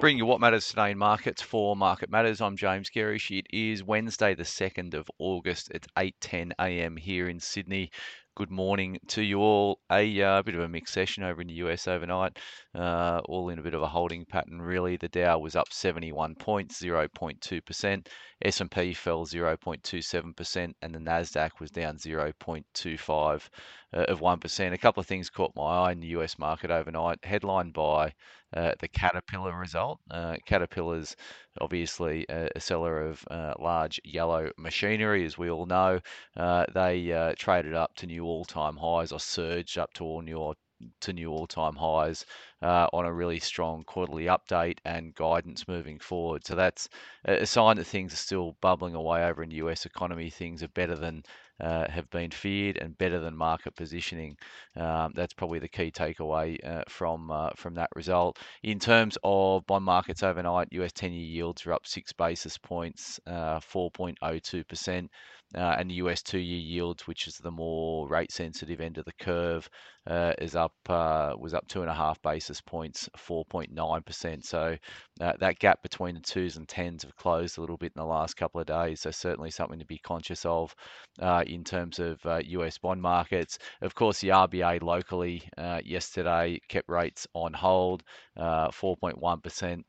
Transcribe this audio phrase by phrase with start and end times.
[0.00, 2.40] Bring you what matters today in markets for Market Matters.
[2.40, 3.36] I'm James Gerrish.
[3.36, 5.72] It is Wednesday, the 2nd of August.
[5.74, 6.96] It's 8:10 a.m.
[6.96, 7.90] here in Sydney.
[8.38, 9.80] Good morning to you all.
[9.90, 12.38] A uh, bit of a mixed session over in the US overnight,
[12.72, 14.62] uh, all in a bit of a holding pattern.
[14.62, 18.06] Really, the Dow was up 71 points, 0.2%.
[18.40, 23.48] S&P fell 0.27%, and the Nasdaq was down 0.25
[23.92, 24.72] uh, of 1%.
[24.72, 28.14] A couple of things caught my eye in the US market overnight, headlined by
[28.54, 29.98] uh, the Caterpillar result.
[30.08, 31.16] Uh, Caterpillar's
[31.60, 36.00] obviously a, a seller of uh, large yellow machinery, as we all know.
[36.36, 40.54] Uh, they uh, traded up to new all-time highs or surged up to all new
[41.00, 42.24] to new all-time highs
[42.62, 46.46] uh, on a really strong quarterly update and guidance moving forward.
[46.46, 46.88] So that's
[47.24, 50.30] a sign that things are still bubbling away over in the US economy.
[50.30, 51.24] Things are better than
[51.60, 54.36] uh, have been feared and better than market positioning.
[54.76, 58.38] Um, that's probably the key takeaway uh, from uh, from that result.
[58.62, 65.04] In terms of bond markets overnight, US 10-year yields are up six basis points, 4.02%.
[65.04, 65.08] Uh,
[65.54, 69.68] uh, and the US two-year yields, which is the more rate-sensitive end of the curve,
[70.06, 74.44] uh, is up uh, was up two and a half basis points, 4.9%.
[74.44, 74.76] So
[75.20, 78.06] uh, that gap between the twos and tens have closed a little bit in the
[78.06, 79.00] last couple of days.
[79.00, 80.74] So certainly something to be conscious of
[81.18, 83.58] uh, in terms of US uh, bond markets.
[83.80, 85.48] Of course, the RBA locally
[85.84, 88.02] yesterday kept rates on hold,
[88.38, 89.82] 4.1%.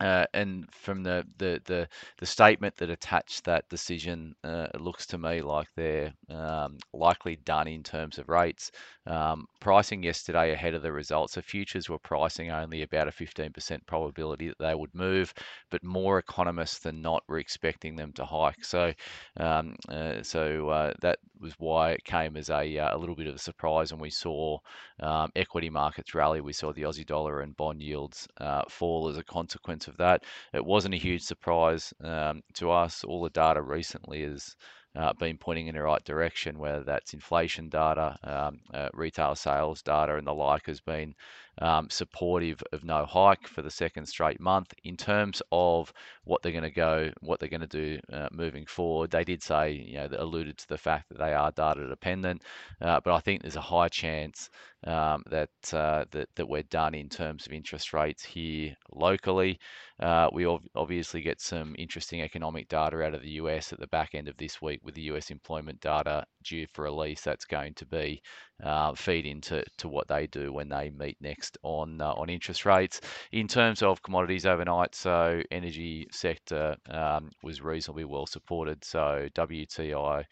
[0.00, 5.06] Uh, and from the, the, the, the, statement that attached that decision, uh, it looks
[5.06, 8.70] to me like they're um, likely done in terms of rates.
[9.08, 13.86] Um, pricing yesterday ahead of the results, so futures were pricing only about a 15%
[13.86, 15.34] probability that they would move,
[15.70, 18.64] but more economists than not were expecting them to hike.
[18.64, 18.92] So,
[19.38, 23.26] um, uh, so uh, that was why it came as a, uh, a little bit
[23.26, 24.58] of a surprise, and we saw
[25.00, 26.40] um, equity markets rally.
[26.40, 30.24] We saw the Aussie dollar and bond yields uh, fall as a consequence of that.
[30.52, 33.04] It wasn't a huge surprise um, to us.
[33.04, 34.54] All the data recently has
[34.96, 39.82] uh, been pointing in the right direction, whether that's inflation data, um, uh, retail sales
[39.82, 41.14] data, and the like, has been
[41.60, 44.72] um, supportive of no hike for the second straight month.
[44.84, 45.92] In terms of
[46.24, 49.42] what they're going to go, what they're going to do uh, moving forward, they did
[49.42, 52.42] say, you know, alluded to the fact that they are data dependent,
[52.80, 54.50] uh, but I think there's a high chance
[54.84, 59.58] um, that, uh, that that we're done in terms of interest rates here locally.
[60.00, 63.88] Uh, we ov- obviously get some interesting economic data out of the US at the
[63.88, 67.22] back end of this week with the US employment data due for release.
[67.22, 68.22] That's going to be
[68.62, 72.66] uh, feed into to what they do when they meet next on uh, on interest
[72.66, 73.00] rates.
[73.32, 78.84] In terms of commodities overnight, so energy sector um, was reasonably well supported.
[78.84, 80.24] So WTI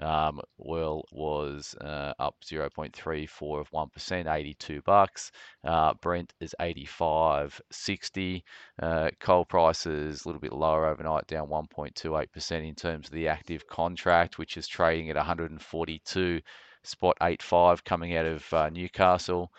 [0.00, 5.32] um, oil was uh, up 0.34 of 1%, 82 bucks.
[5.64, 8.42] Uh, Brent is 85.60.
[8.80, 13.66] Uh, coal prices a little bit lower overnight, down 1.28% in terms of the active
[13.66, 16.40] contract, which is trading at 142
[16.84, 19.52] spot 85 coming out of uh, Newcastle.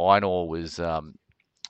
[0.00, 1.14] Iron ore was um,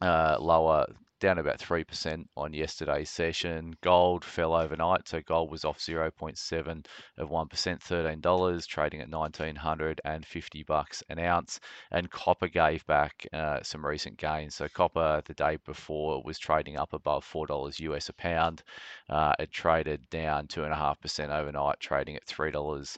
[0.01, 0.87] uh, lower
[1.21, 3.75] down about 3% on yesterday's session.
[3.83, 6.87] Gold fell overnight, so gold was off 0.7
[7.17, 11.59] of 1%, $13, trading at 1950 bucks an ounce.
[11.91, 14.55] And copper gave back uh, some recent gains.
[14.55, 18.63] So copper the day before was trading up above $4 US a pound.
[19.09, 22.97] Uh, it traded down 2.5% overnight, trading at $3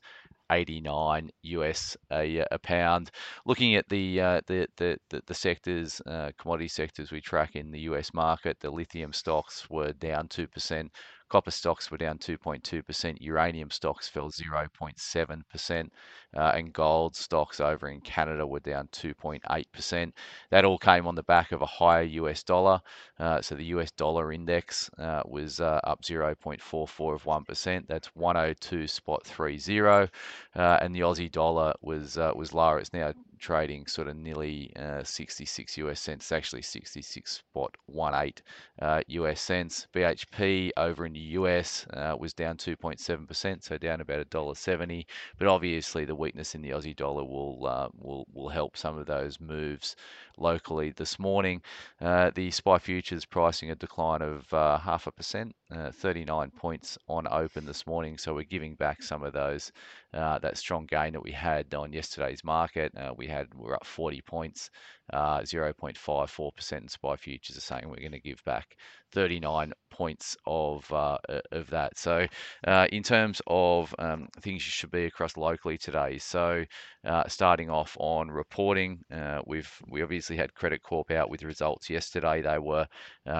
[0.50, 3.10] 89 US a, a pound.
[3.46, 7.80] Looking at the uh, the, the, the, sectors, uh, commodity sectors we track in the
[7.80, 10.90] US market, the lithium stocks were down 2%,
[11.30, 15.90] Copper stocks were down 2.2%, uranium stocks fell 0.7%,
[16.36, 20.12] uh, and gold stocks over in Canada were down 2.8%.
[20.50, 22.82] That all came on the back of a higher US dollar.
[23.18, 27.86] Uh, so the US dollar index uh, was uh, up 0.44 of 1%.
[27.86, 29.80] That's 102 spot 30.
[29.80, 30.06] Uh,
[30.54, 32.80] and the Aussie dollar was uh, was lower.
[32.80, 38.38] It's now trading sort of nearly uh, 66 US cents, it's actually 66.18
[38.80, 39.86] uh, US cents.
[39.94, 45.06] BHP over in the US uh, was down 2.7%, so down about $1.70.
[45.38, 49.06] But obviously, the weakness in the Aussie dollar will uh, will will help some of
[49.06, 49.96] those moves
[50.36, 51.62] locally this morning.
[52.00, 57.26] Uh, the SPI futures pricing a decline of uh, half a percent, 39 points on
[57.30, 58.18] open this morning.
[58.18, 59.72] So we're giving back some of those
[60.12, 62.92] that strong gain that we had on yesterday's market.
[63.16, 64.70] we had we're up 40 points
[65.12, 68.76] uh, 0.54%, and SPI futures are saying we're going to give back
[69.12, 71.18] 39 points of uh,
[71.50, 71.98] of that.
[71.98, 72.26] So,
[72.66, 76.64] uh, in terms of um, things you should be across locally today, so
[77.04, 81.90] uh, starting off on reporting, uh, we've we obviously had Credit Corp out with results
[81.90, 82.42] yesterday.
[82.42, 82.86] They were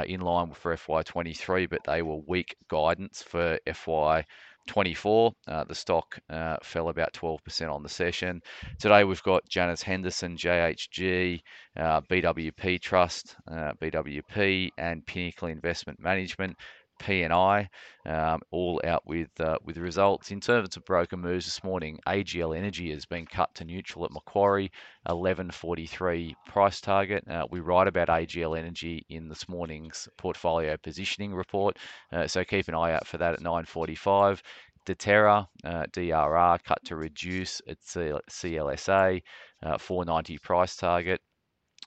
[0.07, 4.25] in line for FY23, but they were weak guidance for FY
[4.67, 5.33] 24.
[5.49, 8.41] Uh, the stock uh, fell about 12% on the session.
[8.79, 11.41] Today we've got Janus Henderson, JHG,
[11.77, 16.57] uh, BWP Trust, uh, BWP, and Pinnacle Investment Management.
[17.01, 17.69] PNI,
[18.07, 20.31] um, all out with uh, with results.
[20.31, 24.13] In terms of broker moves this morning, AGL Energy has been cut to neutral at
[24.13, 24.71] Macquarie,
[25.09, 27.27] 11.43 price target.
[27.29, 31.79] Uh, we write about AGL Energy in this morning's portfolio positioning report,
[32.13, 34.41] uh, so keep an eye out for that at 9.45.
[34.87, 39.23] Deterra, uh, DRR, cut to reduce its CLSA,
[39.63, 41.21] uh, 490 price target.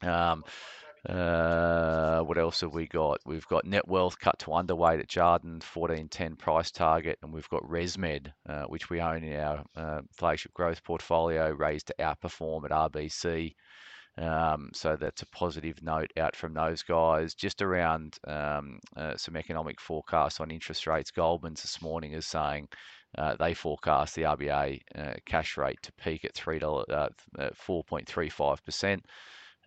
[0.02, 0.44] Um,
[1.10, 3.20] uh, what else have we got?
[3.26, 8.32] We've got Netwealth cut to underweight at Jarden, 1410 price target, and we've got ResMed,
[8.48, 13.54] uh, which we own in our uh, flagship growth portfolio, raised to outperform at RBC.
[14.18, 17.34] Um, so that's a positive note out from those guys.
[17.34, 22.68] Just around um, uh, some economic forecasts on interest rates, Goldman's this morning is saying
[23.18, 28.64] uh, they forecast the RBA uh, cash rate to peak at three dollars, uh, 4.35
[28.64, 29.06] percent.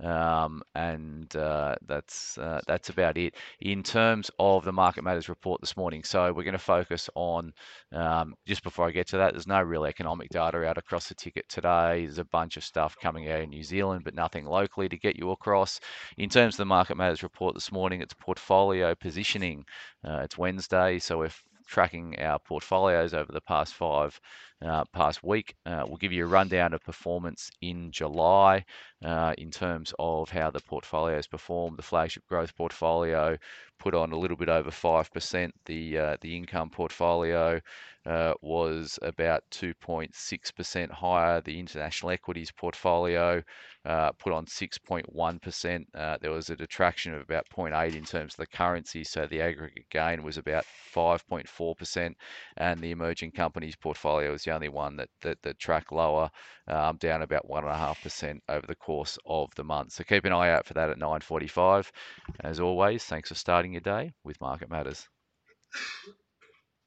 [0.03, 5.61] Um, and uh, that's uh, that's about it in terms of the market matters report
[5.61, 6.05] this morning.
[6.05, 7.53] So we're going to focus on
[7.93, 9.33] um, just before I get to that.
[9.33, 12.05] There's no real economic data out across the ticket today.
[12.05, 15.17] There's a bunch of stuff coming out in New Zealand, but nothing locally to get
[15.17, 15.81] you across.
[16.19, 19.65] In terms of the market matters report this morning, it's portfolio positioning.
[20.07, 21.31] Uh, it's Wednesday, so we're
[21.67, 24.19] tracking our portfolios over the past five
[24.63, 25.55] uh, past week.
[25.67, 28.65] Uh, we'll give you a rundown of performance in July
[29.05, 31.77] uh, in terms of how the portfolio has performed.
[31.77, 33.37] The flagship growth portfolio
[33.79, 35.51] put on a little bit over 5%.
[35.67, 37.61] The, uh, the income portfolio
[38.07, 41.41] uh, was about 2.6% higher.
[41.41, 43.43] The international equities portfolio
[43.85, 45.85] uh, put on 6.1%.
[45.95, 49.41] Uh, there was a detraction of about 0.8 in terms of the currency, so the
[49.41, 50.65] aggregate gain was about
[50.95, 52.15] 5.4%,
[52.57, 56.31] and the emerging companies portfolio was the only one that that, that tracked lower,
[56.69, 59.93] um, down about one and a half percent over the course of the month.
[59.93, 61.93] So keep an eye out for that at 9:45.
[62.41, 65.09] As always, thanks for starting your day with Market Matters.